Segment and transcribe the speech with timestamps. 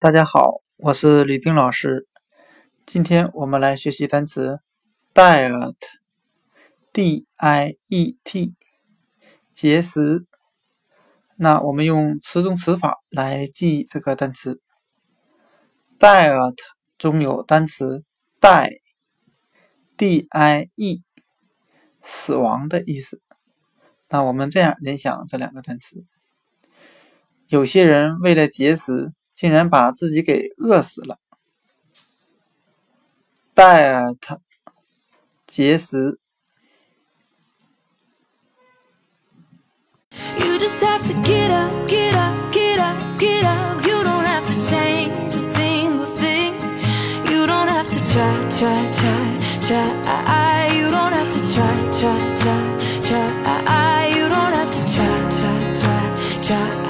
[0.00, 2.06] 大家好，我是吕冰老师。
[2.86, 4.60] 今天我们来学习单词
[5.12, 5.74] diet，d-i-e-t，
[9.52, 10.24] 节食。
[11.34, 14.60] 那我们用词中词法来记忆这个单词。
[15.98, 16.54] diet
[16.96, 18.04] 中有单词
[18.40, 19.02] die，d-i-e，
[22.02, 23.20] 死亡的意思。
[24.10, 26.04] 那我们这样联想这两个单词：
[27.48, 29.12] 有些人为了节食。
[29.38, 31.16] 竟然把自己给饿死了。
[33.54, 34.16] diet
[35.46, 36.18] 节食。
[40.40, 43.86] You just have to get up, get up, get up, get up.
[43.86, 46.54] You don't have to change a single thing.
[47.30, 49.22] You don't have to try, try, try,
[49.62, 50.74] try.
[50.74, 52.58] You don't have to try, try, try,
[53.06, 54.08] try.
[54.16, 56.87] You don't have to try, try, try, try.